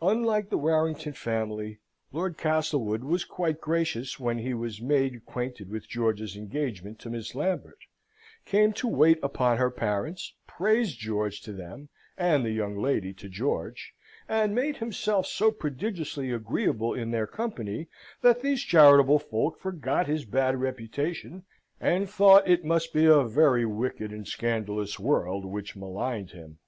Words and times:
Unlike 0.00 0.48
the 0.48 0.56
Warrington 0.56 1.12
family, 1.12 1.78
Lord 2.10 2.38
Castlewood 2.38 3.04
was 3.04 3.26
quite 3.26 3.60
gracious 3.60 4.18
when 4.18 4.38
he 4.38 4.54
was 4.54 4.80
made 4.80 5.14
acquainted 5.16 5.68
with 5.68 5.90
George's 5.90 6.38
engagement 6.38 6.98
to 7.00 7.10
Miss 7.10 7.34
Lambert; 7.34 7.80
came 8.46 8.72
to 8.72 8.88
wait 8.88 9.18
upon 9.22 9.58
her 9.58 9.70
parents; 9.70 10.32
praised 10.46 10.98
George 10.98 11.42
to 11.42 11.52
them 11.52 11.90
and 12.16 12.46
the 12.46 12.50
young 12.50 12.78
lady 12.78 13.12
to 13.12 13.28
George, 13.28 13.92
and 14.26 14.54
made 14.54 14.78
himself 14.78 15.26
so 15.26 15.50
prodigiously 15.50 16.30
agreeable 16.30 16.94
in 16.94 17.10
their 17.10 17.26
company 17.26 17.86
that 18.22 18.40
these 18.40 18.62
charitable 18.62 19.18
folk 19.18 19.58
forgot 19.60 20.06
his 20.06 20.24
bad 20.24 20.56
reputation, 20.58 21.44
and 21.78 22.08
thought 22.08 22.48
it 22.48 22.64
must 22.64 22.94
be 22.94 23.04
a 23.04 23.22
very 23.22 23.66
wicked 23.66 24.12
and 24.12 24.26
scandalous 24.28 24.98
world 24.98 25.44
which 25.44 25.76
maligned 25.76 26.30
him. 26.30 26.58